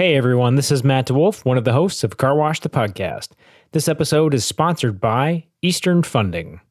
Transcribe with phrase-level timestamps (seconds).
[0.00, 3.32] Hey everyone, this is Matt DeWolf, one of the hosts of Car Wash the Podcast.
[3.72, 6.62] This episode is sponsored by Eastern Funding.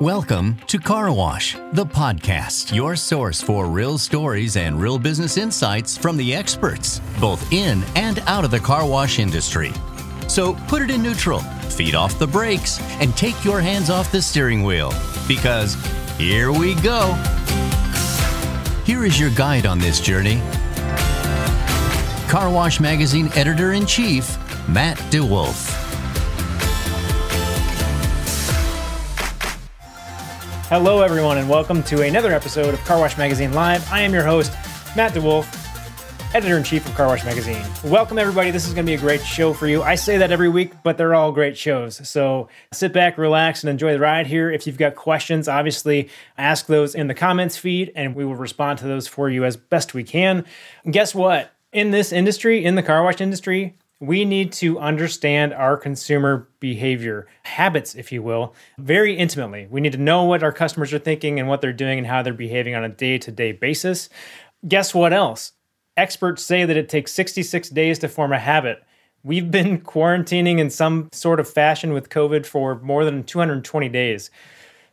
[0.00, 5.98] Welcome to Car Wash, the podcast, your source for real stories and real business insights
[5.98, 9.72] from the experts, both in and out of the car wash industry.
[10.26, 14.22] So put it in neutral, feed off the brakes, and take your hands off the
[14.22, 14.94] steering wheel
[15.28, 15.74] because
[16.16, 17.12] here we go.
[18.86, 20.40] Here is your guide on this journey
[22.30, 25.68] Car Wash Magazine editor in chief, Matt DeWolf.
[30.68, 33.84] Hello, everyone, and welcome to another episode of Car Wash Magazine Live.
[33.90, 34.52] I am your host,
[34.94, 35.44] Matt DeWolf,
[36.32, 37.66] editor in chief of Car Wash Magazine.
[37.82, 38.52] Welcome, everybody.
[38.52, 39.82] This is going to be a great show for you.
[39.82, 42.08] I say that every week, but they're all great shows.
[42.08, 44.52] So sit back, relax, and enjoy the ride here.
[44.52, 48.78] If you've got questions, obviously ask those in the comments feed, and we will respond
[48.78, 50.44] to those for you as best we can.
[50.84, 51.50] And guess what?
[51.72, 57.26] In this industry, in the car wash industry, we need to understand our consumer behavior,
[57.42, 59.66] habits, if you will, very intimately.
[59.70, 62.22] We need to know what our customers are thinking and what they're doing and how
[62.22, 64.08] they're behaving on a day to day basis.
[64.66, 65.52] Guess what else?
[65.96, 68.82] Experts say that it takes 66 days to form a habit.
[69.22, 74.30] We've been quarantining in some sort of fashion with COVID for more than 220 days.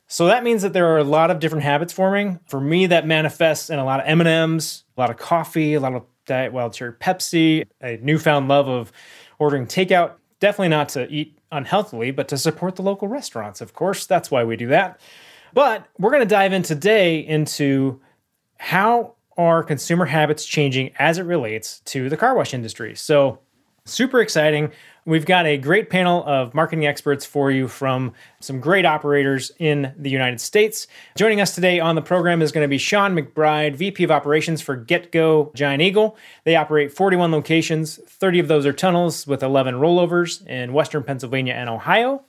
[0.09, 2.39] So that means that there are a lot of different habits forming.
[2.47, 5.93] For me, that manifests in a lot of M&Ms, a lot of coffee, a lot
[5.93, 8.91] of Diet Wild Cherry Pepsi, a newfound love of
[9.39, 10.13] ordering takeout.
[10.39, 14.05] Definitely not to eat unhealthily, but to support the local restaurants, of course.
[14.05, 14.99] That's why we do that.
[15.53, 17.99] But we're going to dive in today into
[18.59, 22.95] how are consumer habits changing as it relates to the car wash industry.
[22.95, 23.39] So,
[23.87, 24.71] super exciting.
[25.05, 29.93] We've got a great panel of marketing experts for you from some great operators in
[29.97, 30.85] the United States.
[31.15, 34.61] Joining us today on the program is going to be Sean McBride, VP of Operations
[34.61, 36.17] for GetGo Giant Eagle.
[36.43, 41.53] They operate 41 locations, 30 of those are tunnels with 11 rollovers in Western Pennsylvania
[41.53, 42.23] and Ohio.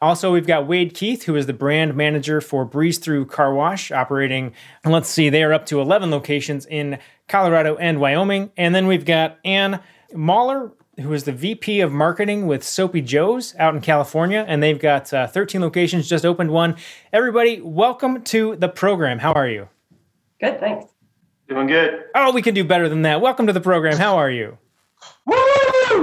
[0.00, 3.90] Also, we've got Wade Keith, who is the brand manager for Breeze Thru Car Wash,
[3.90, 4.52] operating,
[4.84, 8.50] let's see, they are up to 11 locations in Colorado and Wyoming.
[8.56, 9.80] And then we've got Ann
[10.14, 14.78] Mahler, who is the VP of marketing with Soapy Joe's out in California, and they've
[14.78, 16.76] got uh, 13 locations, just opened one.
[17.12, 19.18] Everybody, welcome to the program.
[19.18, 19.68] How are you?
[20.40, 20.92] Good, thanks.
[21.48, 22.04] Doing good.
[22.14, 23.20] Oh, we can do better than that.
[23.20, 23.96] Welcome to the program.
[23.96, 24.58] How are you?
[25.26, 25.36] Woo!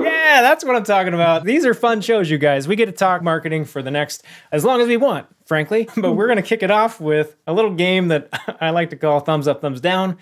[0.03, 1.44] Yeah, that's what I'm talking about.
[1.44, 2.68] These are fun shows, you guys.
[2.68, 5.90] We get to talk marketing for the next as long as we want, frankly.
[5.96, 8.30] But we're going to kick it off with a little game that
[8.62, 10.18] I like to call thumbs up, thumbs down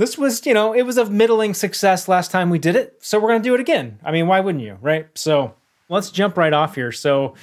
[0.00, 2.96] this was, you know, it was a middling success last time we did it.
[3.00, 3.98] So we're going to do it again.
[4.02, 5.06] I mean, why wouldn't you, right?
[5.14, 5.52] So
[5.90, 6.90] let's jump right off here.
[6.90, 7.34] So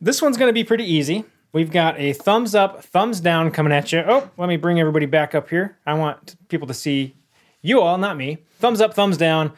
[0.00, 1.24] this one's going to be pretty easy.
[1.52, 4.04] We've got a thumbs up, thumbs down coming at you.
[4.06, 5.76] Oh, let me bring everybody back up here.
[5.84, 7.16] I want people to see
[7.62, 8.38] you all, not me.
[8.60, 9.52] Thumbs up, thumbs down.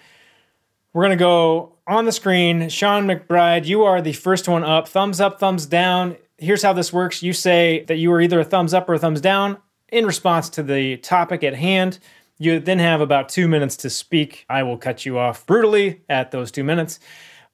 [0.95, 2.71] We're going to go on the screen.
[2.71, 4.89] Sean McBride, you are the first one up.
[4.89, 6.17] Thumbs up, thumbs down.
[6.39, 8.99] Here's how this works you say that you are either a thumbs up or a
[8.99, 9.59] thumbs down
[9.93, 11.99] in response to the topic at hand.
[12.43, 14.47] You then have about two minutes to speak.
[14.49, 16.99] I will cut you off brutally at those two minutes.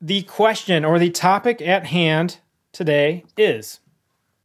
[0.00, 2.38] The question or the topic at hand
[2.70, 3.80] today is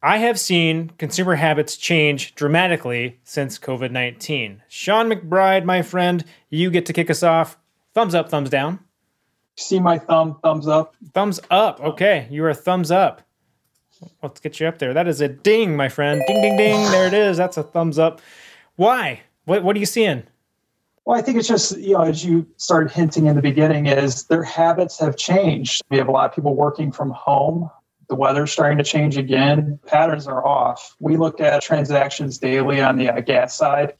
[0.02, 4.62] I have seen consumer habits change dramatically since COVID 19.
[4.66, 7.56] Sean McBride, my friend, you get to kick us off.
[7.94, 8.80] Thumbs up, thumbs down.
[9.56, 10.96] See my thumb, thumbs up.
[11.14, 11.80] Thumbs up.
[11.80, 13.22] Okay, you are a thumbs up.
[14.20, 14.92] Let's get you up there.
[14.92, 16.20] That is a ding, my friend.
[16.26, 16.90] Ding, ding, ding.
[16.90, 17.36] There it is.
[17.36, 18.20] That's a thumbs up.
[18.74, 19.20] Why?
[19.44, 20.24] What, what are you seeing?
[21.04, 24.24] Well, I think it's just, you know, as you started hinting in the beginning, is
[24.24, 25.82] their habits have changed.
[25.90, 27.68] We have a lot of people working from home.
[28.08, 29.80] The weather's starting to change again.
[29.86, 30.94] Patterns are off.
[31.00, 33.94] We look at transactions daily on the uh, gas side,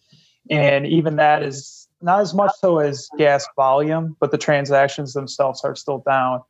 [0.49, 5.65] and even that is not as much so as gas volume, but the transactions themselves
[5.65, 6.43] are still down.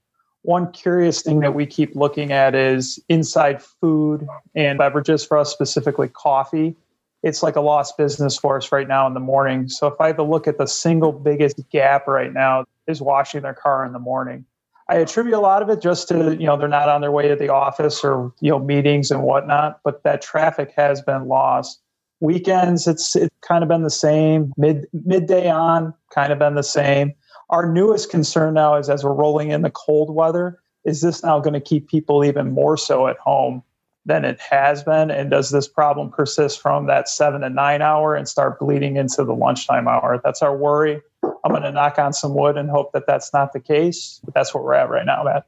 [0.42, 5.52] One curious thing that we keep looking at is inside food and beverages for us,
[5.52, 6.76] specifically coffee
[7.22, 9.68] it's like a lost business for us right now in the morning.
[9.68, 13.42] So if I had to look at the single biggest gap right now is washing
[13.42, 14.44] their car in the morning.
[14.88, 17.28] I attribute a lot of it just to, you know, they're not on their way
[17.28, 21.80] to the office or, you know, meetings and whatnot, but that traffic has been lost.
[22.20, 24.52] Weekends, it's it's kind of been the same.
[24.56, 27.14] Mid midday on, kind of been the same.
[27.50, 31.40] Our newest concern now is as we're rolling in the cold weather, is this now
[31.40, 33.62] going to keep people even more so at home?
[34.04, 35.10] Than it has been?
[35.10, 39.24] And does this problem persist from that seven to nine hour and start bleeding into
[39.24, 40.20] the lunchtime hour?
[40.22, 41.00] That's our worry.
[41.22, 44.20] I'm going to knock on some wood and hope that that's not the case.
[44.24, 45.46] But that's where we're at right now, Matt.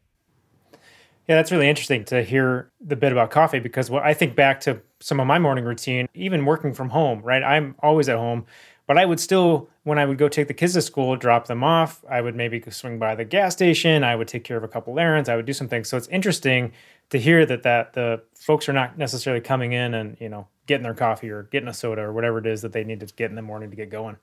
[1.28, 4.60] Yeah, that's really interesting to hear the bit about coffee because what I think back
[4.60, 7.42] to some of my morning routine, even working from home, right?
[7.42, 8.44] I'm always at home.
[8.86, 11.64] But I would still, when I would go take the kids to school, drop them
[11.64, 14.04] off, I would maybe swing by the gas station.
[14.04, 15.30] I would take care of a couple errands.
[15.30, 15.88] I would do some things.
[15.88, 16.72] So it's interesting
[17.10, 20.82] to hear that that the folks are not necessarily coming in and you know getting
[20.84, 23.30] their coffee or getting a soda or whatever it is that they need to get
[23.30, 24.16] in the morning to get going.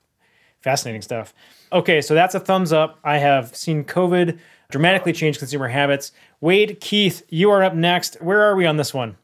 [0.60, 1.34] Fascinating stuff.
[1.72, 2.98] Okay, so that's a thumbs up.
[3.02, 4.38] I have seen COVID
[4.70, 6.12] dramatically change consumer habits.
[6.40, 8.16] Wade, Keith, you are up next.
[8.22, 9.16] Where are we on this one?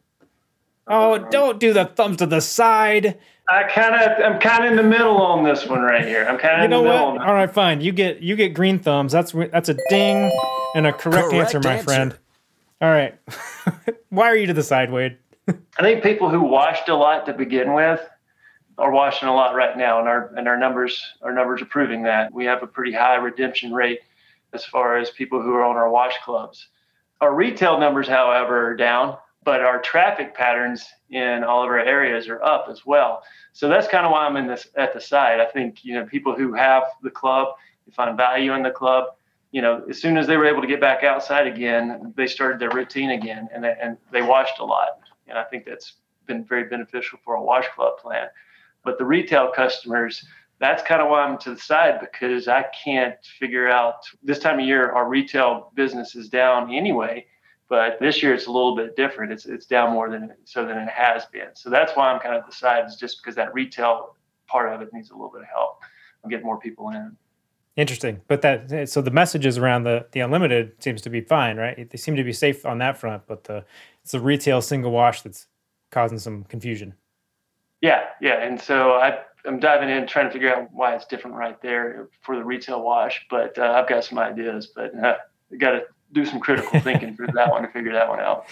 [0.86, 3.18] Oh, don't do the thumbs to the side.
[3.48, 6.24] I kind of, I'm kind of in the middle on this one right here.
[6.28, 7.12] I'm kind of You in know the what?
[7.14, 7.28] middle.
[7.28, 7.80] All right, fine.
[7.80, 9.12] You get you get green thumbs.
[9.12, 10.30] That's that's a ding
[10.74, 11.84] and a correct, Correct answer, my answer.
[11.84, 12.18] friend.
[12.80, 13.18] All right.
[14.10, 15.18] Why are you to the side, Wade?
[15.48, 18.00] I think people who washed a lot to begin with
[18.76, 22.04] are washing a lot right now, and our and our numbers our numbers are proving
[22.04, 24.00] that we have a pretty high redemption rate
[24.52, 26.68] as far as people who are on our wash clubs.
[27.20, 32.28] Our retail numbers, however, are down, but our traffic patterns in all of our areas
[32.28, 33.22] are up as well.
[33.52, 35.40] So that's kind of why I'm in this at the side.
[35.40, 37.48] I think you know people who have the club,
[37.86, 39.06] they find value in the club.
[39.50, 42.60] You know, as soon as they were able to get back outside again, they started
[42.60, 44.88] their routine again, and they, and they washed a lot.
[45.26, 45.94] And I think that's
[46.26, 48.28] been very beneficial for a wash club plan.
[48.84, 50.24] But the retail customers,
[50.60, 54.60] that's kind of why I'm to the side because I can't figure out this time
[54.60, 57.26] of year our retail business is down anyway.
[57.68, 59.30] But this year it's a little bit different.
[59.30, 61.50] It's it's down more than so than it has been.
[61.54, 64.16] So that's why I'm kind of the side is just because that retail
[64.46, 65.82] part of it needs a little bit of help.
[66.22, 67.16] and get more people in.
[67.78, 68.20] Interesting.
[68.26, 71.88] But that so the messages around the the unlimited seems to be fine, right?
[71.88, 73.64] They seem to be safe on that front, but the
[74.02, 75.46] it's the retail single wash that's
[75.92, 76.94] causing some confusion.
[77.80, 78.42] Yeah, yeah.
[78.42, 82.08] And so I, I'm diving in, trying to figure out why it's different right there
[82.20, 83.24] for the retail wash.
[83.30, 85.18] But uh, I've got some ideas, but uh,
[85.56, 85.82] got to
[86.12, 88.46] do some critical thinking for that one to figure that one out.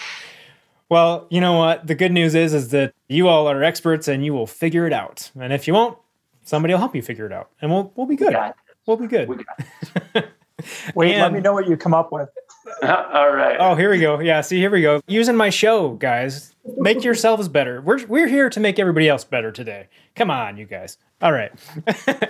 [0.89, 1.85] Well, you know what?
[1.85, 4.93] The good news is is that you all are experts and you will figure it
[4.93, 5.33] out.
[5.37, 5.99] And if you won't,
[6.45, 7.51] somebody will help you figure it out.
[7.61, 8.33] And we'll we'll be good.
[8.33, 8.55] got
[8.87, 9.29] We'll be good.
[9.29, 10.25] We got
[10.95, 12.29] Wait, let me know what you come up with.
[12.83, 13.57] All right.
[13.61, 14.21] Oh, here we go.
[14.21, 15.01] Yeah, see, here we go.
[15.07, 16.55] Using my show, guys.
[16.79, 17.81] Make yourselves better.
[17.81, 19.89] We're we're here to make everybody else better today.
[20.15, 20.99] Come on, you guys.
[21.23, 21.53] All right.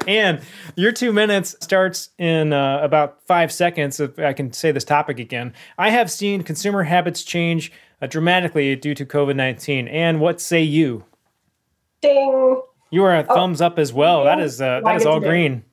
[0.06, 0.40] and
[0.74, 3.98] your two minutes starts in uh, about five seconds.
[3.98, 7.72] If I can say this topic again, I have seen consumer habits change
[8.02, 9.88] uh, dramatically due to COVID nineteen.
[9.88, 11.04] And what say you?
[12.02, 12.60] Ding.
[12.90, 14.24] You are a thumbs up as well.
[14.24, 15.64] That is uh, that Why is did all green.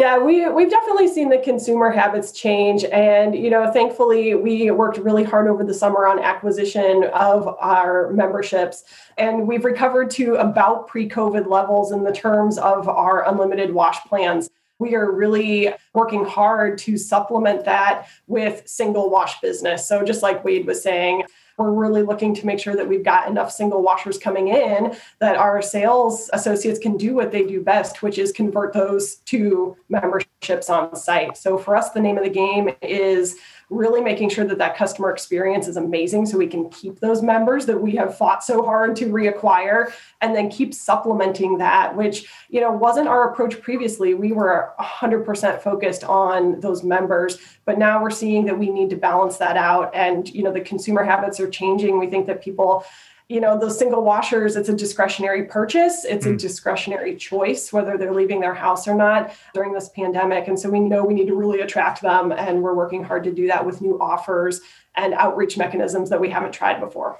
[0.00, 4.96] Yeah, we we've definitely seen the consumer habits change, and you know, thankfully, we worked
[4.96, 8.84] really hard over the summer on acquisition of our memberships,
[9.18, 14.48] and we've recovered to about pre-COVID levels in the terms of our unlimited wash plans.
[14.78, 19.86] We are really working hard to supplement that with single wash business.
[19.86, 21.24] So, just like Wade was saying,
[21.56, 25.36] we're really looking to make sure that we've got enough single washers coming in that
[25.36, 30.70] our sales associates can do what they do best, which is convert those to memberships
[30.70, 31.36] on site.
[31.36, 33.36] So for us, the name of the game is
[33.72, 37.66] really making sure that that customer experience is amazing so we can keep those members
[37.66, 42.60] that we have fought so hard to reacquire and then keep supplementing that which you
[42.60, 44.14] know wasn't our approach previously.
[44.14, 48.96] We were 100% focused on those members but now we're seeing that we need to
[48.96, 51.98] balance that out and you know the consumer habits are changing.
[51.98, 52.84] We think that people
[53.32, 56.38] you know those single washers it's a discretionary purchase it's a mm.
[56.38, 60.80] discretionary choice whether they're leaving their house or not during this pandemic and so we
[60.80, 63.80] know we need to really attract them and we're working hard to do that with
[63.80, 64.60] new offers
[64.96, 67.18] and outreach mechanisms that we haven't tried before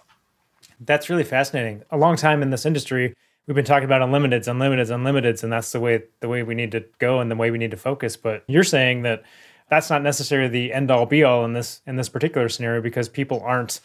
[0.80, 1.82] That's really fascinating.
[1.90, 3.14] A long time in this industry,
[3.46, 6.72] we've been talking about unlimiteds, unlimiteds, unlimiteds, and that's the way the way we need
[6.72, 8.16] to go and the way we need to focus.
[8.16, 9.22] But you're saying that
[9.70, 13.08] that's not necessarily the end all be all in this in this particular scenario because
[13.08, 13.80] people aren't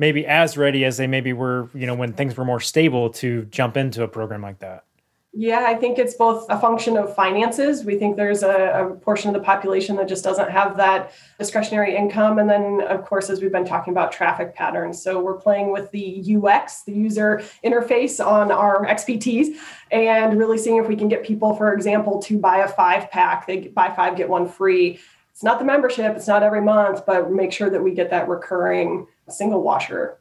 [0.00, 3.44] maybe as ready as they maybe were, you know, when things were more stable to
[3.44, 4.84] jump into a program like that.
[5.32, 7.84] Yeah, I think it's both a function of finances.
[7.84, 11.94] We think there's a, a, portion of the population that just doesn't have that discretionary
[11.94, 12.40] income.
[12.40, 15.00] And then, of course, as we've been talking about traffic patterns.
[15.00, 19.54] So we're playing with the UX, the user interface on our XPTs,
[19.92, 23.46] and really seeing if we can get people, for example, to buy a five pack.
[23.46, 24.98] They buy five, get one free.
[25.40, 28.28] It's not the membership, it's not every month, but make sure that we get that
[28.28, 30.18] recurring single washer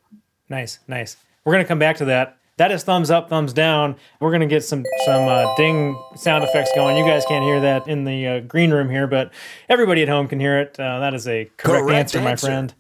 [0.48, 1.18] Nice, nice.
[1.44, 2.38] We're gonna come back to that.
[2.56, 3.98] That is thumbs up, thumbs down.
[4.22, 6.96] We're gonna get some some uh, ding sound effects going.
[6.96, 9.34] You guys can't hear that in the uh, green room here, but
[9.68, 10.80] everybody at home can hear it.
[10.80, 12.48] Uh, that is a correct, Correct answer, my answer.
[12.48, 12.74] friend.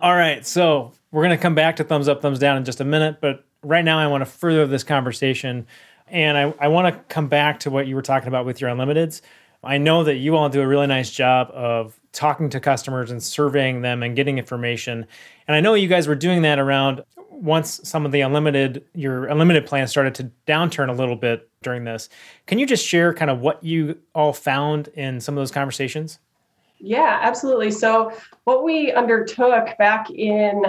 [0.00, 2.86] All right, so we're gonna come back to thumbs up, thumbs down in just a
[2.86, 5.66] minute, but right now I want to further this conversation,
[6.08, 8.70] and I, I want to come back to what you were talking about with your
[8.70, 9.20] unlimiteds.
[9.66, 13.22] I know that you all do a really nice job of talking to customers and
[13.22, 15.06] surveying them and getting information.
[15.46, 19.26] And I know you guys were doing that around once some of the unlimited your
[19.26, 22.08] unlimited plan started to downturn a little bit during this.
[22.46, 26.18] Can you just share kind of what you all found in some of those conversations?
[26.78, 27.70] Yeah, absolutely.
[27.70, 28.12] So
[28.44, 30.62] what we undertook back in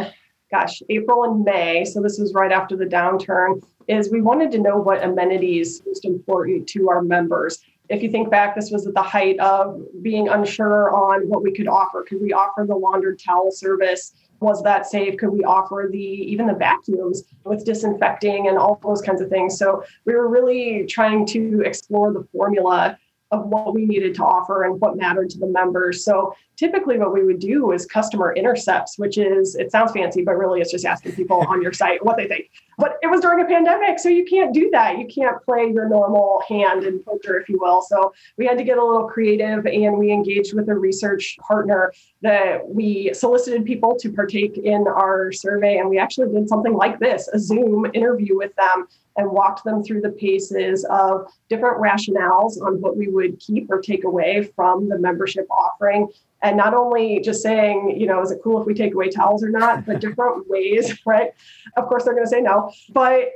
[0.52, 4.60] gosh, April and May, so this was right after the downturn, is we wanted to
[4.60, 7.60] know what amenities most important to our members.
[7.90, 11.54] If you think back, this was at the height of being unsure on what we
[11.54, 12.04] could offer.
[12.04, 14.14] Could we offer the laundered towel service?
[14.40, 15.18] Was that safe?
[15.18, 19.58] Could we offer the even the vacuums with disinfecting and all those kinds of things?
[19.58, 22.98] So we were really trying to explore the formula
[23.32, 26.04] of what we needed to offer and what mattered to the members.
[26.04, 30.36] So typically what we would do is customer intercepts, which is it sounds fancy, but
[30.38, 32.50] really it's just asking people on your site what they think.
[32.80, 34.98] But it was during a pandemic, so you can't do that.
[35.00, 37.82] You can't play your normal hand in poker, if you will.
[37.82, 41.94] So we had to get a little creative and we engaged with a research partner
[42.22, 45.78] that we solicited people to partake in our survey.
[45.78, 48.88] And we actually did something like this a Zoom interview with them
[49.18, 53.82] and walked them through the paces of different rationales on what we would keep or
[53.82, 56.08] take away from the membership offering.
[56.42, 59.44] And not only just saying, you know, is it cool if we take away towels
[59.44, 61.32] or not, but different ways, right?
[61.76, 62.72] Of course, they're going to say no.
[62.90, 63.30] But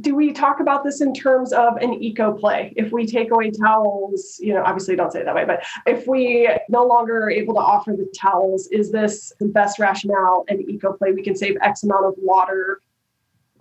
[0.00, 2.72] do we talk about this in terms of an eco play?
[2.76, 6.06] If we take away towels, you know, obviously don't say it that way, but if
[6.06, 10.68] we no longer are able to offer the towels, is this the best rationale and
[10.68, 11.12] eco play?
[11.12, 12.80] We can save X amount of water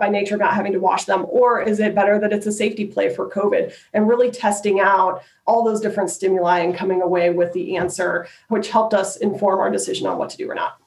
[0.01, 1.25] by nature not having to wash them?
[1.29, 5.23] Or is it better that it's a safety play for COVID and really testing out
[5.45, 9.69] all those different stimuli and coming away with the answer, which helped us inform our
[9.69, 10.77] decision on what to do or not?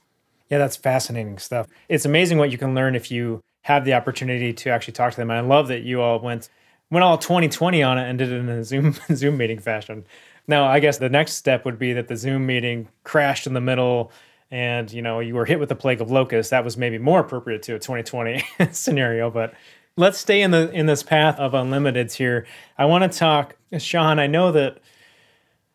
[0.50, 1.68] Yeah, that's fascinating stuff.
[1.88, 5.16] It's amazing what you can learn if you have the opportunity to actually talk to
[5.16, 5.30] them.
[5.30, 6.50] And I love that you all went
[6.90, 10.04] went all 2020 on it and did it in a Zoom Zoom meeting fashion.
[10.46, 13.60] Now, I guess the next step would be that the Zoom meeting crashed in the
[13.60, 14.12] middle
[14.54, 17.20] and you know you were hit with the plague of locusts that was maybe more
[17.20, 19.52] appropriate to a 2020 scenario but
[19.96, 22.46] let's stay in the in this path of unlimiteds here.
[22.78, 24.78] I want to talk sean i know that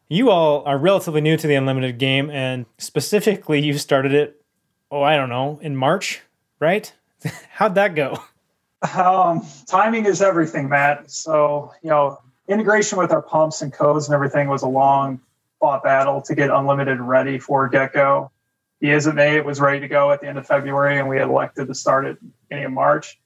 [0.07, 4.41] you all are relatively new to the unlimited game and specifically you started it
[4.89, 6.21] oh i don't know in march
[6.59, 6.93] right?
[7.49, 8.19] How'd that go?
[8.95, 11.09] Um, timing is everything matt.
[11.11, 12.17] So you know
[12.47, 15.19] integration with our pumps and codes and everything was a long
[15.59, 17.93] fought battle to get unlimited ready for get
[18.81, 19.35] go he May.
[19.35, 21.75] It was ready to go at the end of February, and we had elected to
[21.75, 22.17] start it
[22.47, 23.19] beginning of March.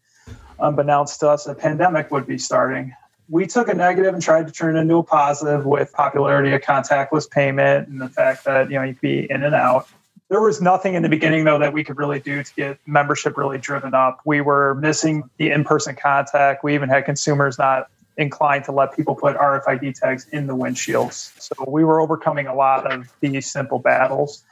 [0.59, 2.93] Unbeknownst to us, a pandemic would be starting.
[3.29, 6.61] We took a negative and tried to turn it into a positive with popularity of
[6.61, 9.87] contactless payment and the fact that you know you could be in and out.
[10.29, 13.37] There was nothing in the beginning though that we could really do to get membership
[13.37, 14.21] really driven up.
[14.25, 16.63] We were missing the in-person contact.
[16.63, 21.39] We even had consumers not inclined to let people put RFID tags in the windshields.
[21.41, 24.43] So we were overcoming a lot of these simple battles.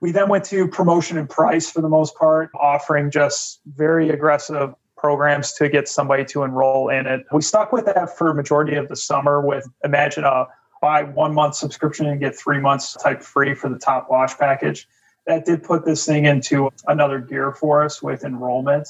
[0.00, 4.74] We then went to promotion and price for the most part, offering just very aggressive
[4.96, 7.26] programs to get somebody to enroll in it.
[7.32, 10.46] We stuck with that for majority of the summer with imagine a
[10.80, 14.86] buy one month subscription and get three months type free for the top wash package.
[15.26, 18.88] That did put this thing into another gear for us with enrollment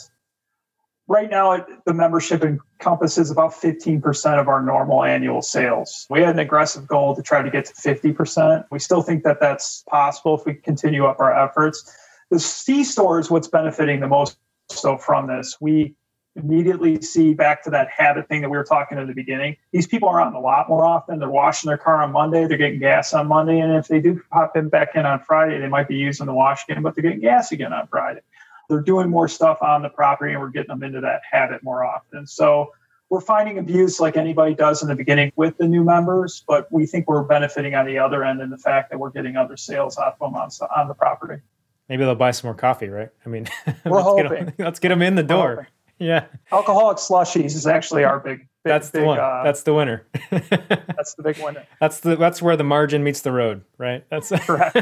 [1.06, 6.06] right now the membership encompasses about 15% of our normal annual sales.
[6.08, 9.40] We had an aggressive goal to try to get to 50% we still think that
[9.40, 11.92] that's possible if we continue up our efforts.
[12.30, 14.38] The c store is what's benefiting the most
[14.70, 15.58] so from this.
[15.60, 15.94] We
[16.36, 19.56] immediately see back to that habit thing that we were talking in the beginning.
[19.72, 21.20] These people are out a lot more often.
[21.20, 22.46] They're washing their car on monday.
[22.46, 23.60] They're getting gas on monday.
[23.60, 26.34] And if they do pop in back in on friday they might be using the
[26.34, 28.20] wash again but they're getting gas again on friday
[28.68, 31.84] they're doing more stuff on the property and we're getting them into that habit more
[31.84, 32.26] often.
[32.26, 32.72] So
[33.10, 36.86] we're finding abuse like anybody does in the beginning with the new members, but we
[36.86, 39.96] think we're benefiting on the other end in the fact that we're getting other sales
[39.98, 41.40] off them on, on the property.
[41.88, 43.10] Maybe they'll buy some more coffee, right?
[43.24, 43.46] I mean,
[43.84, 44.28] we're let's hoping.
[44.28, 45.68] Get them, let's get them in the door.
[45.98, 46.24] Yeah.
[46.50, 48.38] Alcoholic slushies is actually our big.
[48.38, 49.20] big that's the big, one.
[49.20, 50.06] Uh, that's the winner.
[50.30, 51.64] that's the big winner.
[51.80, 54.04] That's the that's where the margin meets the road, right?
[54.10, 54.76] That's correct.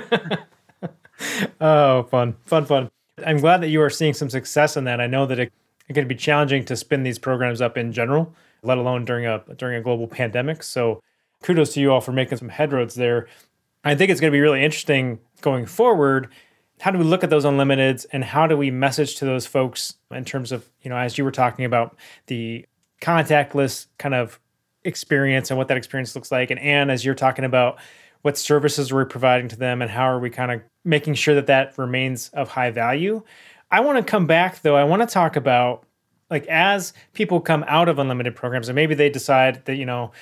[1.60, 2.90] oh, fun, fun, fun.
[3.24, 5.00] I'm glad that you are seeing some success in that.
[5.00, 5.52] I know that it,
[5.88, 9.42] it can be challenging to spin these programs up in general, let alone during a
[9.56, 10.62] during a global pandemic.
[10.62, 11.02] So
[11.42, 13.28] kudos to you all for making some headroads there.
[13.84, 16.28] I think it's going to be really interesting going forward.
[16.80, 19.94] How do we look at those unlimiteds and how do we message to those folks
[20.10, 22.66] in terms of, you know, as you were talking about the
[23.00, 24.40] contactless kind of
[24.84, 26.50] experience and what that experience looks like.
[26.50, 27.78] And Anne, as you're talking about
[28.22, 31.46] what services we're providing to them and how are we kind of making sure that
[31.46, 33.22] that remains of high value.
[33.70, 34.76] I want to come back though.
[34.76, 35.84] I want to talk about
[36.30, 40.12] like as people come out of unlimited programs and maybe they decide that, you know,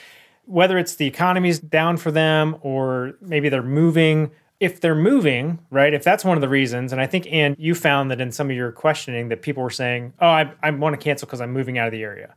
[0.45, 5.95] whether it's the economy's down for them or maybe they're moving if they're moving, right?
[5.95, 8.51] If that's one of the reasons, and I think Ann, you found that in some
[8.51, 11.51] of your questioning that people were saying, "Oh, I, I want to cancel because I'm
[11.51, 12.35] moving out of the area."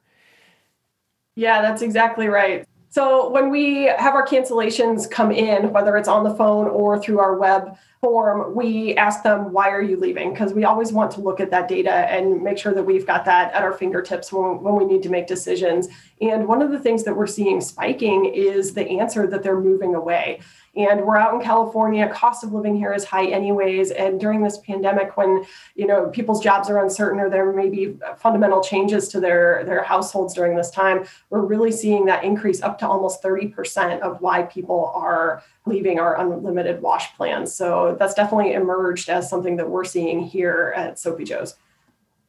[1.35, 2.65] Yeah, that's exactly right.
[2.93, 7.17] So when we have our cancellations come in, whether it's on the phone or through
[7.17, 10.31] our web form, we ask them, why are you leaving?
[10.31, 13.25] Because we always want to look at that data and make sure that we've got
[13.25, 15.87] that at our fingertips when, when we need to make decisions.
[16.21, 19.95] And one of the things that we're seeing spiking is the answer that they're moving
[19.95, 20.41] away.
[20.75, 22.09] And we're out in California.
[22.09, 23.91] Cost of living here is high, anyways.
[23.91, 27.95] And during this pandemic, when you know people's jobs are uncertain or there may be
[28.17, 32.79] fundamental changes to their their households during this time, we're really seeing that increase up
[32.79, 37.53] to almost 30% of why people are leaving our unlimited wash plans.
[37.53, 41.55] So that's definitely emerged as something that we're seeing here at Soapy Joe's.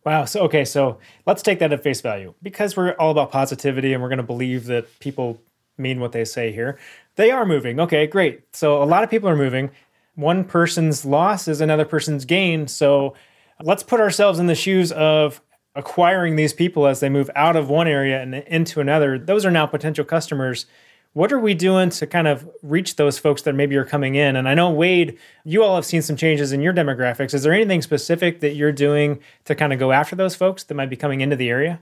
[0.04, 0.26] Wow.
[0.26, 0.64] So, okay.
[0.64, 4.18] So let's take that at face value because we're all about positivity and we're going
[4.18, 5.40] to believe that people
[5.78, 6.78] mean what they say here.
[7.16, 7.80] They are moving.
[7.80, 8.42] Okay, great.
[8.54, 9.70] So a lot of people are moving.
[10.16, 12.68] One person's loss is another person's gain.
[12.68, 13.14] So
[13.62, 15.40] let's put ourselves in the shoes of
[15.76, 19.18] acquiring these people as they move out of one area and into another.
[19.18, 20.66] Those are now potential customers.
[21.14, 24.34] What are we doing to kind of reach those folks that maybe are coming in?
[24.34, 27.34] And I know, Wade, you all have seen some changes in your demographics.
[27.34, 30.74] Is there anything specific that you're doing to kind of go after those folks that
[30.74, 31.80] might be coming into the area?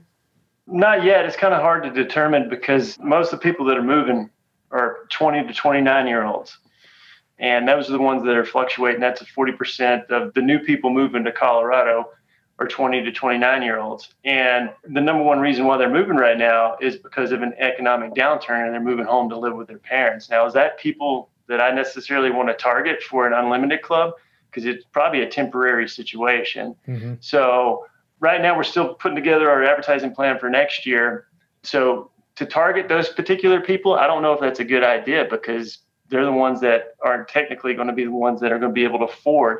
[0.67, 1.25] Not yet.
[1.25, 4.29] It's kind of hard to determine because most of the people that are moving
[4.73, 6.57] are 20 to 29 year olds.
[7.39, 8.99] And those are the ones that are fluctuating.
[8.99, 12.09] That's a 40% of the new people moving to Colorado
[12.59, 14.13] are 20 to 29 year olds.
[14.23, 18.13] And the number one reason why they're moving right now is because of an economic
[18.13, 20.29] downturn and they're moving home to live with their parents.
[20.29, 24.13] Now, is that people that I necessarily want to target for an unlimited club?
[24.49, 26.75] Because it's probably a temporary situation.
[26.87, 27.15] Mm-hmm.
[27.21, 27.87] So,
[28.19, 31.25] right now, we're still putting together our advertising plan for next year.
[31.63, 35.79] So, to target those particular people, I don't know if that's a good idea because
[36.09, 38.73] they're the ones that aren't technically going to be the ones that are going to
[38.73, 39.59] be able to afford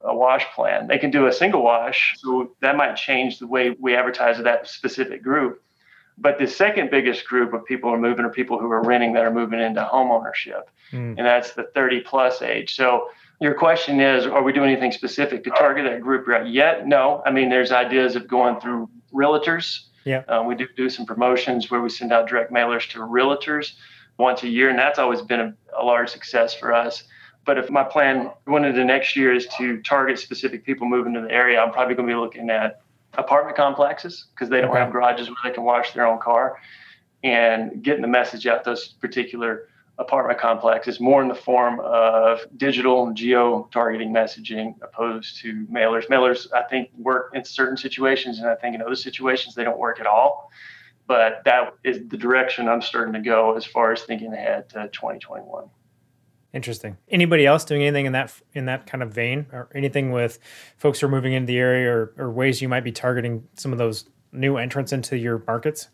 [0.00, 0.86] a wash plan.
[0.86, 4.42] They can do a single wash, so that might change the way we advertise to
[4.44, 5.62] that specific group.
[6.16, 9.24] But the second biggest group of people are moving are people who are renting that
[9.24, 11.14] are moving into home ownership, mm.
[11.16, 12.74] and that's the 30 plus age.
[12.74, 13.08] So
[13.40, 16.86] your question is, are we doing anything specific to target that group right yet?
[16.88, 17.22] No.
[17.24, 20.22] I mean, there's ideas of going through realtors yeah.
[20.28, 23.72] Um, we do do some promotions where we send out direct mailers to realtors
[24.18, 27.04] once a year, and that's always been a, a large success for us.
[27.44, 31.20] But if my plan going into next year is to target specific people moving to
[31.20, 32.82] the area, I'm probably going to be looking at
[33.14, 34.80] apartment complexes because they don't okay.
[34.80, 36.58] have garages where they can wash their own car
[37.24, 42.40] and getting the message out those particular apartment complex is more in the form of
[42.56, 46.06] digital geo targeting messaging opposed to mailers.
[46.08, 49.78] Mailers, I think, work in certain situations, and I think in other situations they don't
[49.78, 50.50] work at all.
[51.06, 54.88] But that is the direction I'm starting to go as far as thinking ahead to
[54.92, 55.64] 2021.
[56.52, 56.96] Interesting.
[57.08, 60.38] Anybody else doing anything in that in that kind of vein, or anything with
[60.76, 63.72] folks who are moving into the area, or, or ways you might be targeting some
[63.72, 65.88] of those new entrants into your markets?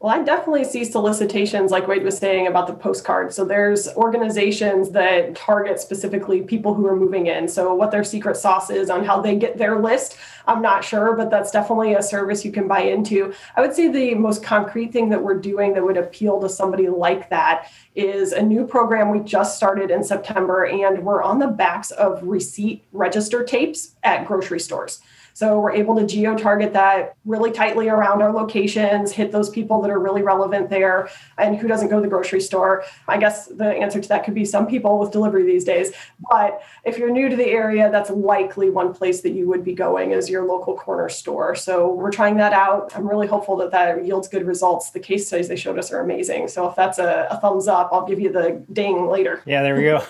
[0.00, 3.34] Well, I definitely see solicitations like Wade was saying about the postcard.
[3.34, 7.48] So there's organizations that target specifically people who are moving in.
[7.48, 11.16] So what their secret sauce is on how they get their list, I'm not sure,
[11.16, 13.34] but that's definitely a service you can buy into.
[13.56, 16.88] I would say the most concrete thing that we're doing that would appeal to somebody
[16.88, 21.48] like that is a new program we just started in September, and we're on the
[21.48, 25.00] backs of receipt register tapes at grocery stores.
[25.38, 29.80] So we're able to geo target that really tightly around our locations, hit those people
[29.82, 32.82] that are really relevant there and who doesn't go to the grocery store.
[33.06, 35.92] I guess the answer to that could be some people with delivery these days.
[36.28, 39.74] But if you're new to the area, that's likely one place that you would be
[39.74, 41.54] going is your local corner store.
[41.54, 42.90] So we're trying that out.
[42.96, 44.90] I'm really hopeful that that yields good results.
[44.90, 46.48] The case studies they showed us are amazing.
[46.48, 49.40] So if that's a, a thumbs up, I'll give you the ding later.
[49.46, 50.04] Yeah, there we go.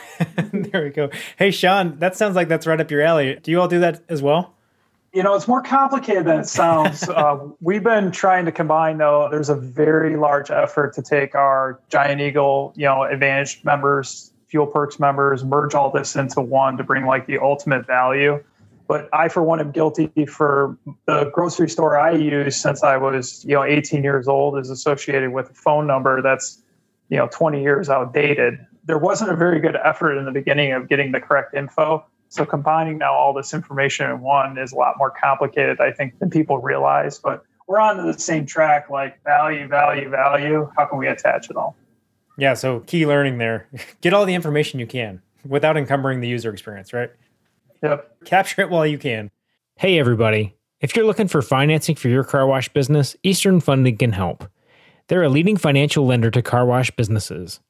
[0.71, 1.11] there we go.
[1.37, 3.39] Hey, Sean, that sounds like that's right up your alley.
[3.43, 4.55] Do you all do that as well?
[5.13, 7.03] You know, it's more complicated than it sounds.
[7.09, 9.29] uh, we've been trying to combine, though.
[9.31, 14.67] There's a very large effort to take our Giant Eagle, you know, Advantage members, Fuel
[14.67, 18.43] Perks members, merge all this into one to bring like the ultimate value.
[18.87, 23.45] But I, for one, am guilty for the grocery store I use since I was,
[23.45, 26.63] you know, 18 years old is associated with a phone number that's,
[27.11, 28.59] you know, 20 years outdated.
[28.85, 32.45] There wasn't a very good effort in the beginning of getting the correct info so
[32.45, 36.31] combining now all this information in one is a lot more complicated, I think, than
[36.31, 37.19] people realize.
[37.19, 40.71] But we're on the same track, like value, value, value.
[40.77, 41.77] How can we attach it all?
[42.37, 42.55] Yeah.
[42.55, 43.69] So key learning there:
[44.01, 46.93] get all the information you can without encumbering the user experience.
[46.93, 47.11] Right.
[47.83, 48.25] Yep.
[48.25, 49.31] Capture it while you can.
[49.77, 50.55] Hey, everybody!
[50.81, 54.51] If you're looking for financing for your car wash business, Eastern Funding can help.
[55.07, 57.61] They're a leading financial lender to car wash businesses.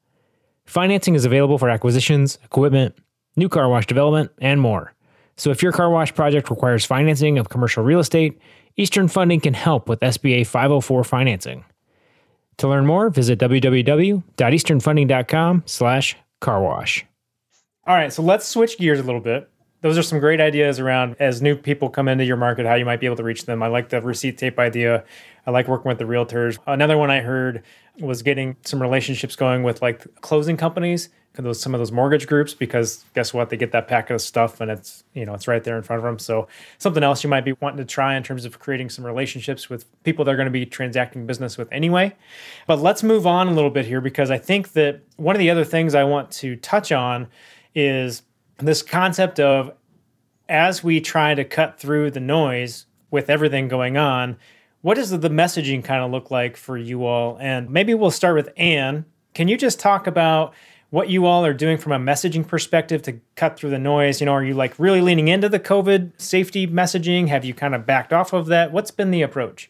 [0.65, 2.95] Financing is available for acquisitions, equipment
[3.35, 4.93] new car wash development, and more.
[5.37, 8.39] So if your car wash project requires financing of commercial real estate,
[8.75, 11.63] Eastern Funding can help with SBA 504 financing.
[12.57, 17.03] To learn more, visit www.easternfunding.com slash carwash.
[17.87, 19.49] All right, so let's switch gears a little bit.
[19.81, 22.85] Those are some great ideas around as new people come into your market, how you
[22.85, 23.63] might be able to reach them.
[23.63, 25.05] I like the receipt tape idea.
[25.47, 26.57] I like working with the realtors.
[26.67, 27.63] Another one I heard
[27.99, 31.09] was getting some relationships going with like closing companies
[31.43, 34.61] those some of those mortgage groups because guess what they get that packet of stuff
[34.61, 37.29] and it's you know it's right there in front of them so something else you
[37.29, 40.45] might be wanting to try in terms of creating some relationships with people they're going
[40.45, 42.13] to be transacting business with anyway
[42.67, 45.49] but let's move on a little bit here because i think that one of the
[45.49, 47.27] other things i want to touch on
[47.75, 48.23] is
[48.59, 49.71] this concept of
[50.47, 54.37] as we try to cut through the noise with everything going on
[54.81, 58.35] what does the messaging kind of look like for you all and maybe we'll start
[58.35, 60.53] with anne can you just talk about
[60.89, 64.19] what you all are doing from a messaging perspective to cut through the noise.
[64.19, 67.27] You know, are you like really leaning into the COVID safety messaging?
[67.27, 68.71] Have you kind of backed off of that?
[68.71, 69.69] What's been the approach?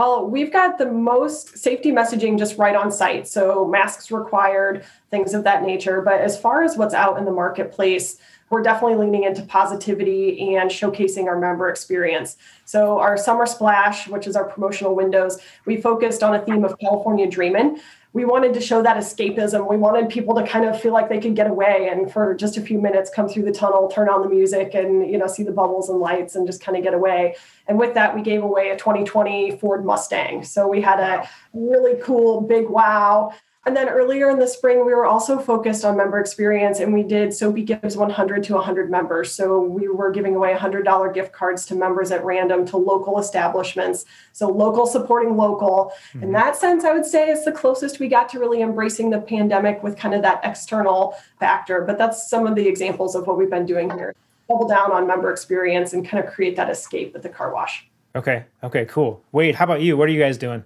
[0.00, 3.28] Well, we've got the most safety messaging just right on site.
[3.28, 6.00] So, masks required, things of that nature.
[6.00, 8.16] But as far as what's out in the marketplace,
[8.48, 12.38] we're definitely leaning into positivity and showcasing our member experience.
[12.64, 16.78] So, our Summer Splash, which is our promotional windows, we focused on a theme of
[16.78, 17.78] California Dreamin'
[18.12, 19.68] we wanted to show that escapism.
[19.68, 22.56] We wanted people to kind of feel like they could get away and for just
[22.56, 25.44] a few minutes come through the tunnel, turn on the music and you know see
[25.44, 27.36] the bubbles and lights and just kind of get away.
[27.68, 30.42] And with that, we gave away a 2020 Ford Mustang.
[30.42, 33.32] So we had a really cool big wow
[33.70, 37.04] and then earlier in the spring, we were also focused on member experience and we
[37.04, 39.32] did Soapy gives 100 to 100 members.
[39.32, 44.06] So we were giving away $100 gift cards to members at random to local establishments.
[44.32, 45.92] So local supporting local.
[46.08, 46.24] Mm-hmm.
[46.24, 49.20] In that sense, I would say it's the closest we got to really embracing the
[49.20, 51.82] pandemic with kind of that external factor.
[51.82, 54.16] But that's some of the examples of what we've been doing here.
[54.48, 57.88] Double down on member experience and kind of create that escape at the car wash.
[58.16, 58.46] Okay.
[58.64, 59.22] Okay, cool.
[59.30, 59.96] Wade, how about you?
[59.96, 60.64] What are you guys doing?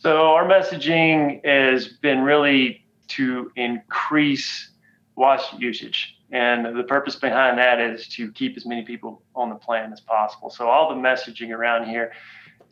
[0.00, 4.70] So our messaging has been really to increase
[5.14, 6.16] wash usage.
[6.32, 10.00] And the purpose behind that is to keep as many people on the plan as
[10.00, 10.48] possible.
[10.48, 12.12] So all the messaging around here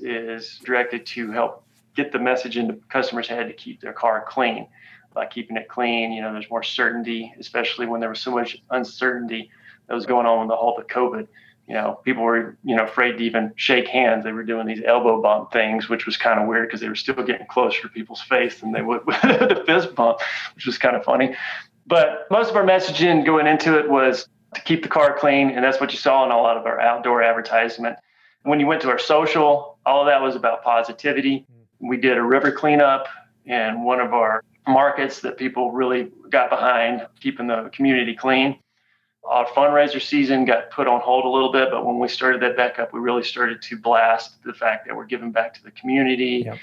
[0.01, 1.65] is directed to help
[1.95, 4.67] get the message into customers' head to keep their car clean.
[5.13, 8.57] By keeping it clean, you know, there's more certainty, especially when there was so much
[8.71, 9.51] uncertainty
[9.87, 11.29] that was going on with the whole of COVID
[11.69, 14.25] you know, people were, you know, afraid to even shake hands.
[14.25, 16.95] They were doing these elbow bump things, which was kind of weird because they were
[16.95, 20.19] still getting closer to people's face than they would with the fist bump,
[20.55, 21.37] which was kind of funny.
[21.87, 25.51] But most of our messaging going into it was to keep the car clean.
[25.51, 27.99] And that's what you saw in a lot of our outdoor advertisement.
[28.45, 31.45] When you went to our social, all of that was about positivity.
[31.81, 33.09] We did a river cleanup
[33.45, 38.59] in one of our markets that people really got behind, keeping the community clean
[39.29, 42.57] our fundraiser season got put on hold a little bit, but when we started that
[42.57, 45.71] back up, we really started to blast the fact that we're giving back to the
[45.73, 46.45] community.
[46.47, 46.59] Yep.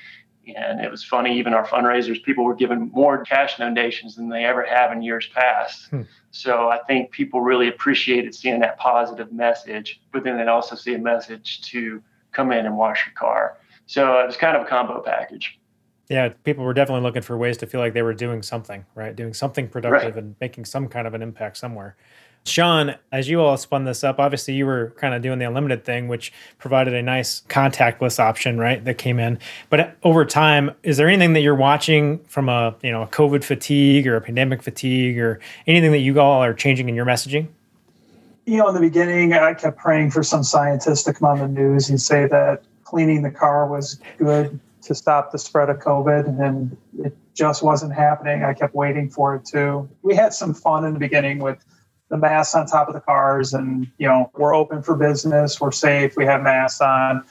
[0.56, 4.46] And it was funny, even our fundraisers, people were giving more cash donations than they
[4.46, 5.90] ever have in years past.
[5.90, 6.02] Hmm.
[6.32, 10.94] So I think people really appreciated seeing that positive message, but then they also see
[10.96, 12.02] a message to
[12.32, 13.58] come in and wash your car.
[13.86, 15.60] So it was kind of a combo package.
[16.10, 19.16] Yeah, people were definitely looking for ways to feel like they were doing something, right?
[19.16, 20.24] Doing something productive right.
[20.24, 21.96] and making some kind of an impact somewhere.
[22.46, 25.84] Sean, as you all spun this up, obviously you were kind of doing the unlimited
[25.84, 28.86] thing, which provided a nice contactless option, right?
[28.86, 29.40] That came in.
[29.72, 33.44] But over time, is there anything that you're watching from a you know a COVID
[33.44, 37.48] fatigue or a pandemic fatigue or anything that you all are changing in your messaging?
[38.46, 41.48] You know, in the beginning, I kept praying for some scientist to come on the
[41.48, 46.40] news and say that cleaning the car was good to stop the spread of COVID,
[46.40, 48.44] and it just wasn't happening.
[48.44, 49.90] I kept waiting for it to.
[50.04, 51.58] We had some fun in the beginning with
[52.10, 55.72] the masks on top of the cars and you know we're open for business we're
[55.72, 57.24] safe we have masks on.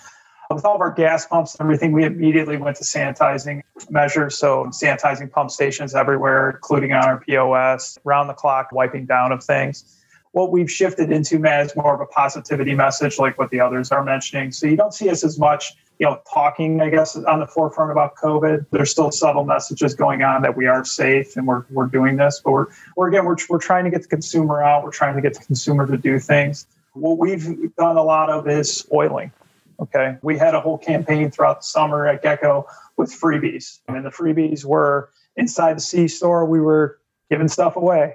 [0.51, 4.39] With all of our gas pumps and everything we immediately went to sanitizing measures.
[4.39, 9.43] So sanitizing pump stations everywhere including on our pos round the clock wiping down of
[9.43, 10.01] things.
[10.33, 13.93] What we've shifted into matt is more of a positivity message like what the others
[13.93, 14.51] are mentioning.
[14.51, 17.93] So you don't see us as much you know, talking, I guess, on the forefront
[17.93, 18.67] about COVID.
[18.71, 22.41] There's still subtle messages going on that we are safe and we're, we're doing this,
[22.45, 24.83] but we're, we're again, we're, we're trying to get the consumer out.
[24.83, 26.67] We're trying to get the consumer to do things.
[26.95, 29.33] What we've done a lot of is oiling.
[29.81, 30.17] Okay.
[30.23, 32.65] We had a whole campaign throughout the summer at GetGo
[32.97, 33.81] with freebies.
[33.89, 36.99] I mean, the freebies were inside the C store, we were
[37.31, 38.15] giving stuff away.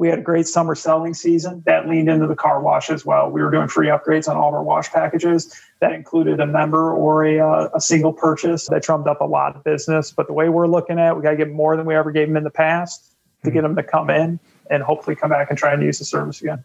[0.00, 3.30] We had a great summer selling season that leaned into the car wash as well.
[3.30, 5.54] We were doing free upgrades on all of our wash packages.
[5.80, 9.56] That included a member or a, uh, a single purchase that drummed up a lot
[9.56, 10.10] of business.
[10.10, 12.12] But the way we're looking at, it, we got to get more than we ever
[12.12, 13.14] gave them in the past.
[13.44, 16.06] to get them to come in and hopefully come back and try and use the
[16.06, 16.64] service again.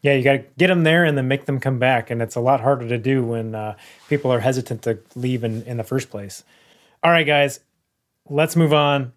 [0.00, 2.10] Yeah, you got to get them there and then make them come back.
[2.10, 3.76] And it's a lot harder to do when uh,
[4.08, 6.44] people are hesitant to leave in, in the first place.
[7.02, 7.60] All right, guys,
[8.30, 9.12] let's move on.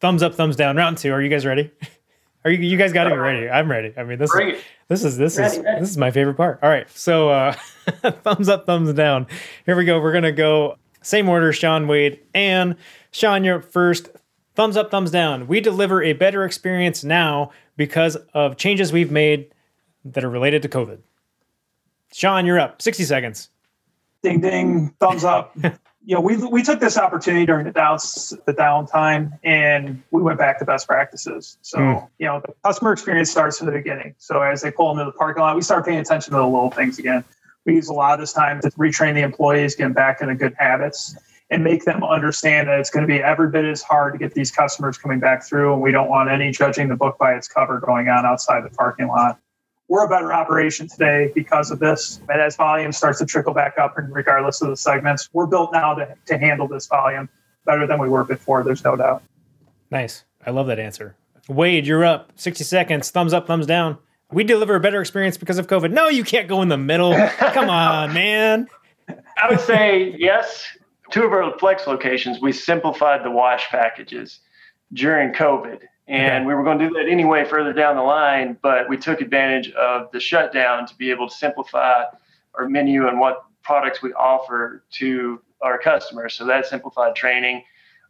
[0.00, 0.76] Thumbs up, thumbs down.
[0.76, 1.12] Round two.
[1.12, 1.70] Are you guys ready?
[2.44, 3.48] Are you you guys got to be ready?
[3.48, 3.92] I'm ready.
[3.96, 5.80] I mean, this is this is this ready, is ready.
[5.80, 6.58] this is my favorite part.
[6.62, 7.52] All right, so uh,
[8.22, 9.26] thumbs up, thumbs down.
[9.66, 10.00] Here we go.
[10.00, 11.52] We're gonna go same order.
[11.52, 12.76] Sean Wade and
[13.10, 14.08] Sean, you're first.
[14.54, 15.46] Thumbs up, thumbs down.
[15.46, 19.54] We deliver a better experience now because of changes we've made
[20.04, 20.98] that are related to COVID.
[22.12, 22.82] Sean, you're up.
[22.82, 23.48] 60 seconds.
[24.22, 24.94] Ding ding.
[24.98, 25.56] Thumbs up.
[26.04, 27.98] you know, we we took this opportunity during the down
[28.46, 31.58] the downtime, and we went back to best practices.
[31.62, 32.08] So, mm.
[32.18, 34.14] you know, the customer experience starts from the beginning.
[34.18, 36.70] So, as they pull into the parking lot, we start paying attention to the little
[36.70, 37.24] things again.
[37.66, 40.34] We use a lot of this time to retrain the employees, get them back into
[40.34, 41.16] good habits,
[41.50, 44.32] and make them understand that it's going to be every bit as hard to get
[44.32, 45.74] these customers coming back through.
[45.74, 48.70] And we don't want any judging the book by its cover going on outside the
[48.70, 49.38] parking lot
[49.90, 52.20] we're a better operation today because of this.
[52.28, 55.72] And as volume starts to trickle back up, and regardless of the segments, we're built
[55.72, 57.28] now to, to handle this volume
[57.66, 58.62] better than we were before.
[58.62, 59.24] There's no doubt.
[59.90, 60.22] Nice.
[60.46, 61.16] I love that answer.
[61.48, 62.30] Wade, you're up.
[62.36, 63.10] 60 seconds.
[63.10, 63.98] Thumbs up, thumbs down.
[64.30, 65.90] We deliver a better experience because of COVID.
[65.90, 67.12] No, you can't go in the middle.
[67.38, 68.68] Come on, man.
[69.08, 70.68] I would say yes.
[71.10, 74.38] Two of our flex locations, we simplified the wash packages
[74.92, 75.80] during COVID.
[76.10, 76.44] And okay.
[76.44, 79.70] we were going to do that anyway further down the line, but we took advantage
[79.74, 82.02] of the shutdown to be able to simplify
[82.54, 86.34] our menu and what products we offer to our customers.
[86.34, 87.62] So that simplified training,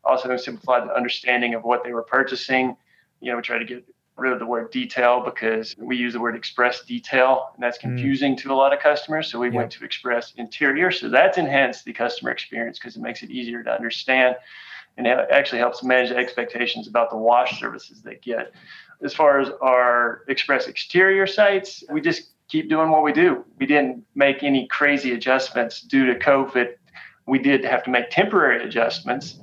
[0.03, 2.75] also simplified the understanding of what they were purchasing.
[3.21, 3.85] You know, we tried to get
[4.17, 7.83] rid of the word detail because we use the word express detail and that's mm.
[7.83, 8.39] confusing mm.
[8.39, 9.31] to a lot of customers.
[9.31, 9.55] So we yep.
[9.55, 10.91] went to express interior.
[10.91, 14.37] So that's enhanced the customer experience because it makes it easier to understand
[14.97, 18.53] and it actually helps manage the expectations about the wash services they get.
[19.03, 23.45] As far as our express exterior sites, we just keep doing what we do.
[23.59, 26.75] We didn't make any crazy adjustments due to COVID.
[27.27, 29.39] We did have to make temporary adjustments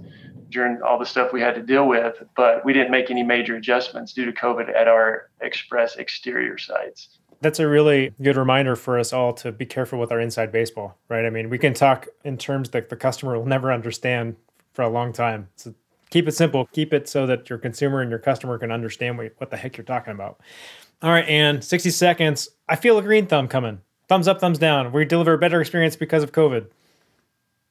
[0.49, 3.55] during all the stuff we had to deal with, but we didn't make any major
[3.55, 7.17] adjustments due to COVID at our express exterior sites.
[7.41, 10.97] That's a really good reminder for us all to be careful with our inside baseball,
[11.09, 11.25] right?
[11.25, 14.37] I mean, we can talk in terms that the customer will never understand
[14.77, 15.49] for a long time.
[15.55, 15.73] So
[16.11, 16.67] keep it simple.
[16.71, 19.75] Keep it so that your consumer and your customer can understand what, what the heck
[19.75, 20.39] you're talking about.
[21.01, 22.47] All right, and 60 seconds.
[22.69, 23.81] I feel a green thumb coming.
[24.07, 24.91] Thumbs up, thumbs down.
[24.91, 26.67] We deliver a better experience because of COVID.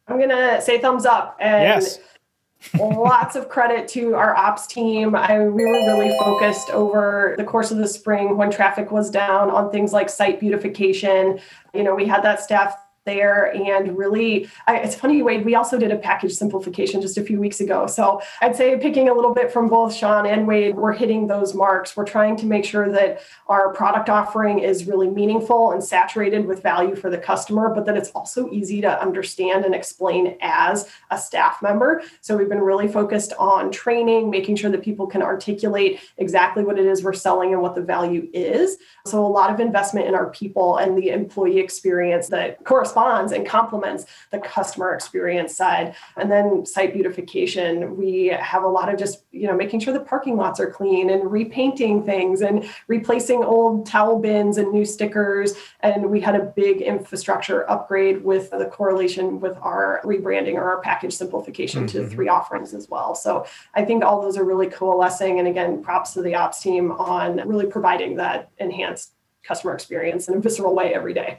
[0.09, 1.37] I'm gonna say thumbs up.
[1.41, 2.01] And yes.
[2.81, 5.15] lots of credit to our ops team.
[5.15, 9.49] I, we were really focused over the course of the spring when traffic was down
[9.51, 11.39] on things like site beautification.
[11.73, 12.75] You know, we had that staff
[13.07, 17.23] there and really I, it's funny wade we also did a package simplification just a
[17.23, 17.87] few weeks ago.
[17.87, 21.55] So i'd say picking a little bit from both sean and wade we're hitting those
[21.55, 21.97] marks.
[21.97, 26.63] We're trying to make sure that our product offering is really meaningful and saturated with
[26.63, 31.19] value for the customer but that it's also easy to understand and explain as a
[31.19, 32.03] staff member.
[32.21, 36.79] So we've been really focused on training making sure that people can articulate exactly what
[36.79, 38.79] it is we're selling and what the value is.
[39.07, 43.33] So a lot of investment in our people and the employee experience that corresponds corresponds
[43.33, 45.95] and complements the customer experience side.
[46.17, 50.01] And then site beautification, we have a lot of just, you know, making sure the
[50.01, 55.55] parking lots are clean and repainting things and replacing old towel bins and new stickers.
[55.81, 60.81] And we had a big infrastructure upgrade with the correlation with our rebranding or our
[60.81, 62.05] package simplification mm-hmm.
[62.05, 63.15] to three offerings as well.
[63.15, 65.39] So I think all those are really coalescing.
[65.39, 70.35] And again, props to the ops team on really providing that enhanced customer experience in
[70.35, 71.39] a visceral way every day.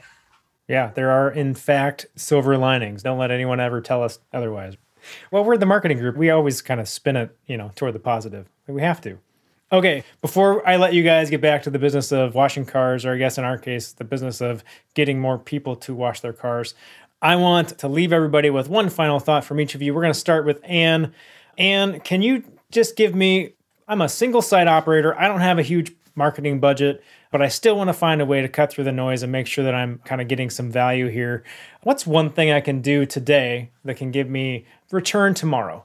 [0.68, 3.02] Yeah, there are in fact silver linings.
[3.02, 4.76] Don't let anyone ever tell us otherwise.
[5.30, 6.16] Well, we're the marketing group.
[6.16, 8.48] We always kind of spin it, you know, toward the positive.
[8.66, 9.18] We have to.
[9.70, 13.12] Okay, before I let you guys get back to the business of washing cars, or
[13.12, 16.74] I guess in our case, the business of getting more people to wash their cars,
[17.20, 19.92] I want to leave everybody with one final thought from each of you.
[19.92, 21.12] We're going to start with Anne.
[21.58, 23.54] Anne, can you just give me?
[23.88, 25.18] I'm a single site operator.
[25.18, 28.40] I don't have a huge marketing budget but I still want to find a way
[28.40, 31.08] to cut through the noise and make sure that I'm kind of getting some value
[31.08, 31.44] here.
[31.82, 35.84] What's one thing I can do today that can give me return tomorrow?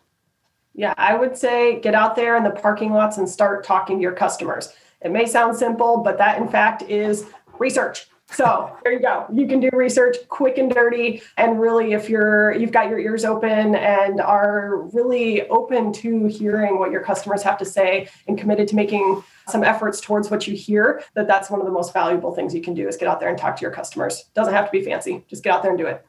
[0.74, 4.02] Yeah, I would say get out there in the parking lots and start talking to
[4.02, 4.74] your customers.
[5.02, 7.26] It may sound simple, but that in fact is
[7.60, 8.08] research.
[8.34, 9.26] So there you go.
[9.32, 11.22] You can do research quick and dirty.
[11.38, 16.80] And really, if you're you've got your ears open and are really open to hearing
[16.80, 20.56] what your customers have to say and committed to making some efforts towards what you
[20.56, 23.20] hear, that that's one of the most valuable things you can do is get out
[23.20, 24.26] there and talk to your customers.
[24.34, 25.24] Doesn't have to be fancy.
[25.28, 26.06] Just get out there and do it.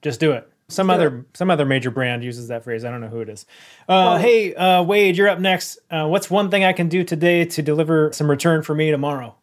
[0.00, 0.50] Just do it.
[0.70, 2.84] Some other some other major brand uses that phrase.
[2.84, 3.46] I don't know who it is.
[3.88, 5.78] Uh, hey, uh, Wade, you're up next.
[5.90, 9.34] Uh, what's one thing I can do today to deliver some return for me tomorrow?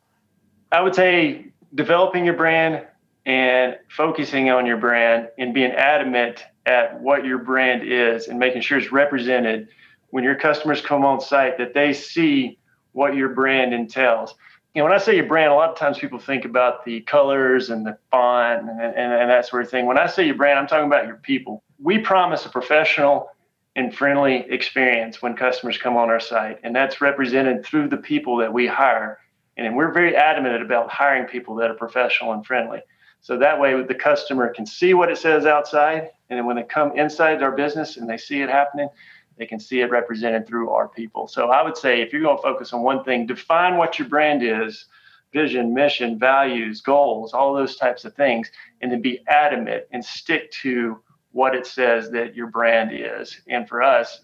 [0.71, 2.85] I would say developing your brand
[3.25, 8.61] and focusing on your brand and being adamant at what your brand is and making
[8.61, 9.67] sure it's represented
[10.09, 12.57] when your customers come on site that they see
[12.93, 14.35] what your brand entails
[14.75, 16.99] you know, when I say your brand, a lot of times people think about the
[17.01, 19.85] colors and the font and, and, and, that sort of thing.
[19.85, 21.63] When I say your brand, I'm talking about your people.
[21.79, 23.29] We promise a professional
[23.77, 28.35] and friendly experience when customers come on our site, and that's represented through the people
[28.37, 29.17] that we hire.
[29.57, 32.81] And we're very adamant about hiring people that are professional and friendly.
[33.21, 36.63] So that way, the customer can see what it says outside, and then when they
[36.63, 38.89] come inside our business and they see it happening,
[39.37, 41.27] they can see it represented through our people.
[41.27, 44.07] So I would say if you're going to focus on one thing, define what your
[44.07, 44.85] brand is
[45.33, 48.49] vision, mission, values, goals, all those types of things,
[48.81, 50.97] and then be adamant and stick to
[51.31, 53.41] what it says that your brand is.
[53.49, 54.21] And for us,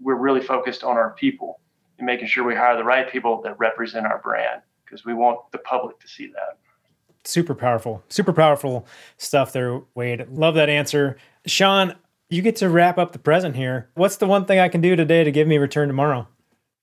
[0.00, 1.60] we're really focused on our people
[1.98, 4.62] and making sure we hire the right people that represent our brand
[4.94, 6.56] because we want the public to see that.
[7.24, 10.28] Super powerful, super powerful stuff there, Wade.
[10.30, 11.16] Love that answer.
[11.46, 11.96] Sean,
[12.30, 13.90] you get to wrap up the present here.
[13.94, 16.28] What's the one thing I can do today to give me return tomorrow?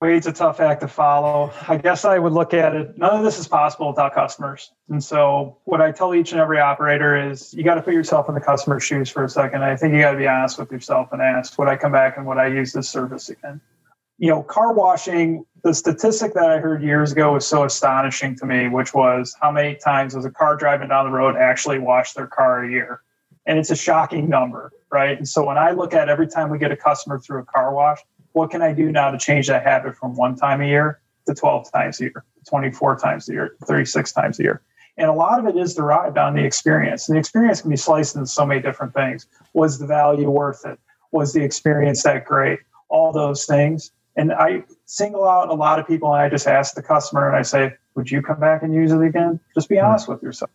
[0.02, 1.52] Wade's a tough act to follow.
[1.68, 2.98] I guess I would look at it.
[2.98, 4.72] None of this is possible without customers.
[4.90, 8.28] And so, what I tell each and every operator is you got to put yourself
[8.28, 9.62] in the customer's shoes for a second.
[9.62, 12.16] I think you got to be honest with yourself and ask, would I come back
[12.16, 13.60] and would I use this service again?
[14.22, 18.46] You know, car washing, the statistic that I heard years ago was so astonishing to
[18.46, 22.12] me, which was how many times does a car driving down the road actually wash
[22.12, 23.02] their car a year?
[23.46, 25.16] And it's a shocking number right?
[25.16, 27.74] And so when I look at every time we get a customer through a car
[27.74, 27.98] wash,
[28.32, 31.34] what can I do now to change that habit from one time a year to
[31.34, 34.62] 12 times a year, 24 times a year, 36 times a year?
[34.98, 37.08] And a lot of it is derived on the experience.
[37.08, 39.26] And the experience can be sliced into so many different things.
[39.54, 40.78] Was the value worth it?
[41.10, 42.60] Was the experience that great?
[42.90, 43.90] All those things.
[44.16, 47.36] And I single out a lot of people and I just ask the customer and
[47.36, 49.40] I say, Would you come back and use it again?
[49.54, 49.84] Just be hmm.
[49.84, 50.50] honest with yourself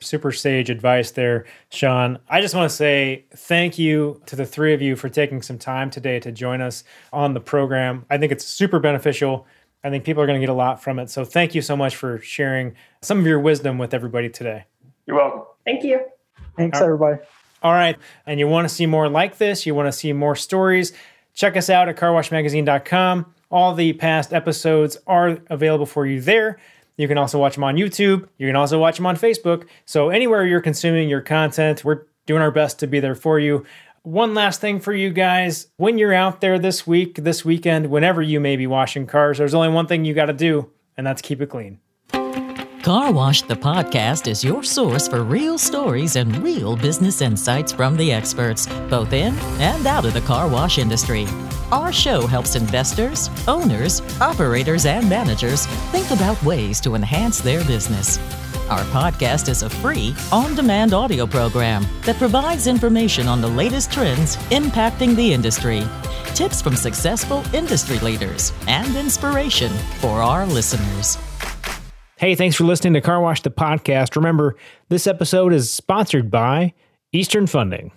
[0.00, 2.18] super sage advice there, Sean.
[2.28, 5.58] I just want to say thank you to the three of you for taking some
[5.58, 8.06] time today to join us on the program.
[8.10, 9.46] I think it's super beneficial.
[9.82, 11.10] I think people are going to get a lot from it.
[11.10, 14.64] So thank you so much for sharing some of your wisdom with everybody today.
[15.06, 15.42] You're welcome.
[15.64, 16.00] Thank you.
[16.56, 17.18] Thanks, everybody.
[17.62, 17.96] All right.
[18.26, 20.92] And you want to see more like this, you want to see more stories,
[21.38, 23.32] check us out at carwashmagazine.com.
[23.50, 26.58] All the past episodes are available for you there.
[26.96, 28.28] You can also watch them on YouTube.
[28.38, 29.66] You can also watch them on Facebook.
[29.86, 33.64] So, anywhere you're consuming your content, we're doing our best to be there for you.
[34.02, 38.20] One last thing for you guys when you're out there this week, this weekend, whenever
[38.20, 41.22] you may be washing cars, there's only one thing you got to do, and that's
[41.22, 41.78] keep it clean.
[42.88, 47.98] Car Wash the podcast is your source for real stories and real business insights from
[47.98, 51.26] the experts, both in and out of the car wash industry.
[51.70, 58.16] Our show helps investors, owners, operators, and managers think about ways to enhance their business.
[58.70, 63.92] Our podcast is a free, on demand audio program that provides information on the latest
[63.92, 65.82] trends impacting the industry,
[66.34, 69.70] tips from successful industry leaders, and inspiration
[70.00, 71.18] for our listeners.
[72.18, 74.16] Hey, thanks for listening to Car Wash the podcast.
[74.16, 74.56] Remember,
[74.88, 76.74] this episode is sponsored by
[77.12, 77.92] Eastern Funding.